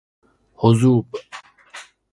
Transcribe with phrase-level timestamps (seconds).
[0.57, 1.07] حظوب